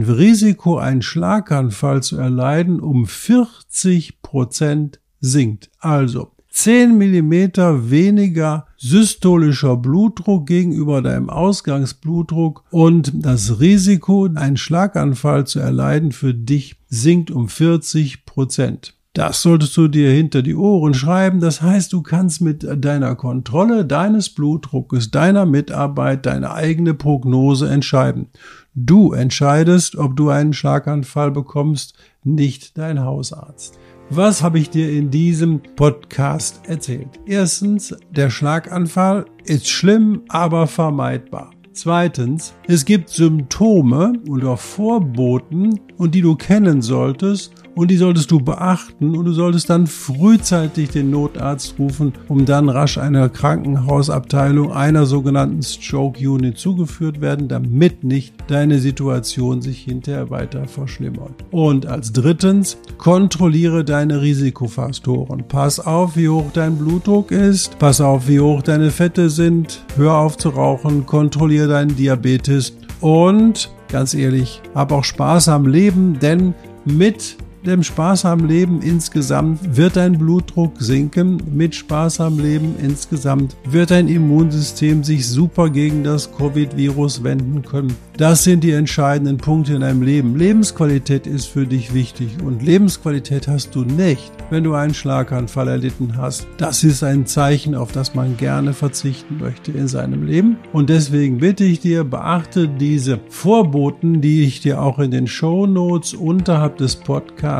Risiko, 0.00 0.78
einen 0.78 1.02
Schlaganfall 1.02 2.02
zu 2.02 2.16
erleiden, 2.16 2.80
um 2.80 3.06
40 3.06 4.22
Prozent 4.22 4.98
sinkt. 5.20 5.70
Also 5.78 6.32
10 6.48 6.96
Millimeter 6.96 7.90
weniger 7.90 8.66
systolischer 8.78 9.76
Blutdruck 9.76 10.46
gegenüber 10.46 11.02
deinem 11.02 11.28
Ausgangsblutdruck 11.28 12.64
und 12.70 13.12
das 13.14 13.60
Risiko, 13.60 14.26
einen 14.34 14.56
Schlaganfall 14.56 15.46
zu 15.46 15.60
erleiden, 15.60 16.12
für 16.12 16.32
dich 16.32 16.76
sinkt 16.88 17.30
um 17.30 17.50
40 17.50 18.24
Prozent. 18.24 18.94
Das 19.14 19.42
solltest 19.42 19.76
du 19.76 19.88
dir 19.88 20.10
hinter 20.10 20.40
die 20.40 20.54
Ohren 20.54 20.94
schreiben. 20.94 21.40
Das 21.40 21.60
heißt, 21.60 21.92
du 21.92 22.00
kannst 22.02 22.40
mit 22.40 22.66
deiner 22.82 23.14
Kontrolle 23.14 23.84
deines 23.84 24.30
Blutdruckes, 24.30 25.10
deiner 25.10 25.44
Mitarbeit, 25.44 26.24
deine 26.24 26.54
eigene 26.54 26.94
Prognose 26.94 27.68
entscheiden. 27.68 28.28
Du 28.74 29.12
entscheidest, 29.12 29.96
ob 29.96 30.16
du 30.16 30.30
einen 30.30 30.54
Schlaganfall 30.54 31.30
bekommst, 31.30 31.94
nicht 32.24 32.78
dein 32.78 33.04
Hausarzt. 33.04 33.78
Was 34.08 34.42
habe 34.42 34.58
ich 34.58 34.70
dir 34.70 34.90
in 34.90 35.10
diesem 35.10 35.60
Podcast 35.76 36.62
erzählt? 36.66 37.20
Erstens, 37.26 37.94
der 38.10 38.30
Schlaganfall 38.30 39.26
ist 39.44 39.68
schlimm, 39.68 40.22
aber 40.28 40.66
vermeidbar. 40.66 41.50
Zweitens, 41.74 42.52
es 42.66 42.84
gibt 42.84 43.08
Symptome 43.08 44.12
oder 44.28 44.58
Vorboten 44.58 45.80
und 45.96 46.14
die 46.14 46.20
du 46.20 46.36
kennen 46.36 46.82
solltest 46.82 47.52
und 47.74 47.90
die 47.90 47.96
solltest 47.96 48.30
du 48.30 48.40
beachten 48.40 49.16
und 49.16 49.24
du 49.24 49.32
solltest 49.32 49.70
dann 49.70 49.86
frühzeitig 49.86 50.90
den 50.90 51.10
Notarzt 51.10 51.78
rufen, 51.78 52.12
um 52.28 52.44
dann 52.44 52.68
rasch 52.68 52.98
einer 52.98 53.30
Krankenhausabteilung 53.30 54.72
einer 54.72 55.06
sogenannten 55.06 55.62
Stroke 55.62 56.20
Unit 56.28 56.58
zugeführt 56.58 57.22
werden, 57.22 57.48
damit 57.48 58.04
nicht 58.04 58.34
deine 58.48 58.78
Situation 58.78 59.62
sich 59.62 59.78
hinterher 59.78 60.28
weiter 60.28 60.66
verschlimmert. 60.68 61.32
Und 61.50 61.86
als 61.86 62.12
drittens, 62.12 62.76
kontrolliere 62.98 63.84
deine 63.84 64.20
Risikofaktoren. 64.20 65.44
Pass 65.48 65.80
auf, 65.80 66.16
wie 66.16 66.28
hoch 66.28 66.50
dein 66.52 66.76
Blutdruck 66.76 67.30
ist, 67.30 67.78
pass 67.78 68.02
auf, 68.02 68.28
wie 68.28 68.40
hoch 68.40 68.60
deine 68.62 68.90
Fette 68.90 69.30
sind, 69.30 69.84
hör 69.96 70.18
auf 70.18 70.36
zu 70.36 70.50
rauchen, 70.50 71.06
kontrolliere 71.06 71.61
deinen 71.66 71.96
Diabetes. 71.96 72.76
Und 73.00 73.70
ganz 73.88 74.14
ehrlich, 74.14 74.62
hab 74.74 74.92
auch 74.92 75.04
Spaß 75.04 75.48
am 75.48 75.66
Leben, 75.66 76.18
denn 76.18 76.54
mit 76.84 77.36
dem 77.64 77.82
sparsamen 77.84 78.48
Leben 78.48 78.82
insgesamt 78.82 79.76
wird 79.76 79.96
dein 79.96 80.18
Blutdruck 80.18 80.80
sinken. 80.80 81.40
Mit 81.52 81.74
sparsamem 81.74 82.40
Leben 82.40 82.74
insgesamt 82.82 83.56
wird 83.64 83.92
dein 83.92 84.08
Immunsystem 84.08 85.04
sich 85.04 85.28
super 85.28 85.70
gegen 85.70 86.02
das 86.02 86.32
Covid-Virus 86.32 87.22
wenden 87.22 87.62
können. 87.62 87.94
Das 88.16 88.44
sind 88.44 88.64
die 88.64 88.72
entscheidenden 88.72 89.38
Punkte 89.38 89.74
in 89.74 89.80
deinem 89.80 90.02
Leben. 90.02 90.36
Lebensqualität 90.36 91.26
ist 91.26 91.46
für 91.46 91.66
dich 91.66 91.94
wichtig 91.94 92.36
und 92.44 92.62
Lebensqualität 92.62 93.48
hast 93.48 93.74
du 93.74 93.82
nicht, 93.82 94.32
wenn 94.50 94.64
du 94.64 94.74
einen 94.74 94.94
Schlaganfall 94.94 95.68
erlitten 95.68 96.16
hast. 96.16 96.46
Das 96.58 96.84
ist 96.84 97.02
ein 97.02 97.26
Zeichen, 97.26 97.74
auf 97.74 97.92
das 97.92 98.14
man 98.14 98.36
gerne 98.36 98.74
verzichten 98.74 99.38
möchte 99.38 99.72
in 99.72 99.88
seinem 99.88 100.26
Leben. 100.26 100.56
Und 100.72 100.90
deswegen 100.90 101.38
bitte 101.38 101.64
ich 101.64 101.80
dir, 101.80 102.04
beachte 102.04 102.68
diese 102.68 103.20
Vorboten, 103.28 104.20
die 104.20 104.44
ich 104.44 104.60
dir 104.60 104.82
auch 104.82 104.98
in 104.98 105.10
den 105.10 105.26
Show 105.26 105.66
Notes 105.66 106.12
unterhalb 106.12 106.76
des 106.76 106.96
Podcasts 106.96 107.51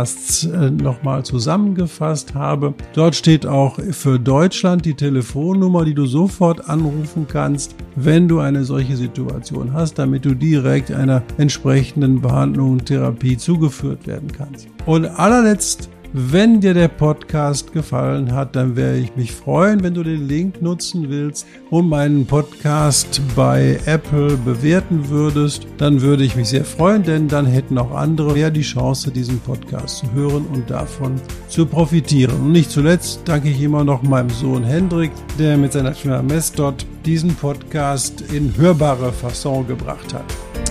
äh, 0.44 0.70
nochmal 0.70 1.24
zusammengefasst 1.24 2.34
habe. 2.34 2.74
Dort 2.94 3.14
steht 3.14 3.46
auch 3.46 3.78
für 3.90 4.18
Deutschland 4.18 4.84
die 4.84 4.94
Telefonnummer, 4.94 5.84
die 5.84 5.94
du 5.94 6.06
sofort 6.06 6.68
anrufen 6.68 7.26
kannst, 7.28 7.74
wenn 7.96 8.28
du 8.28 8.40
eine 8.40 8.64
solche 8.64 8.96
Situation 8.96 9.72
hast, 9.72 9.98
damit 9.98 10.24
du 10.24 10.34
direkt 10.34 10.90
einer 10.90 11.22
entsprechenden 11.38 12.20
Behandlung 12.20 12.72
und 12.72 12.86
Therapie 12.86 13.36
zugeführt 13.36 14.06
werden 14.06 14.30
kannst. 14.32 14.68
Und 14.86 15.06
allerletzt 15.06 15.88
wenn 16.12 16.60
dir 16.60 16.74
der 16.74 16.88
Podcast 16.88 17.72
gefallen 17.72 18.32
hat, 18.32 18.54
dann 18.54 18.76
werde 18.76 18.98
ich 18.98 19.16
mich 19.16 19.32
freuen, 19.32 19.82
wenn 19.82 19.94
du 19.94 20.02
den 20.02 20.28
Link 20.28 20.60
nutzen 20.60 21.08
willst 21.08 21.46
und 21.70 21.88
meinen 21.88 22.26
Podcast 22.26 23.22
bei 23.34 23.78
Apple 23.86 24.36
bewerten 24.36 25.08
würdest. 25.08 25.66
Dann 25.78 26.02
würde 26.02 26.24
ich 26.24 26.36
mich 26.36 26.48
sehr 26.48 26.66
freuen, 26.66 27.02
denn 27.02 27.28
dann 27.28 27.46
hätten 27.46 27.78
auch 27.78 27.92
andere 27.92 28.34
mehr 28.34 28.50
die 28.50 28.60
Chance, 28.60 29.10
diesen 29.10 29.38
Podcast 29.40 29.98
zu 29.98 30.12
hören 30.12 30.46
und 30.52 30.68
davon 30.68 31.20
zu 31.48 31.64
profitieren. 31.64 32.34
Und 32.40 32.52
nicht 32.52 32.70
zuletzt 32.70 33.22
danke 33.24 33.48
ich 33.48 33.62
immer 33.62 33.84
noch 33.84 34.02
meinem 34.02 34.30
Sohn 34.30 34.64
Hendrik, 34.64 35.12
der 35.38 35.56
mit 35.56 35.72
seiner 35.72 35.94
Firma 35.94 36.20
Mestdot 36.20 36.84
diesen 37.06 37.34
Podcast 37.34 38.22
in 38.32 38.54
hörbare 38.56 39.12
Fasson 39.12 39.66
gebracht 39.66 40.12
hat. 40.12 40.24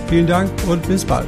Vielen 0.08 0.28
Dank 0.28 0.52
und 0.68 0.88
bis 0.88 1.06
bald. 1.06 1.28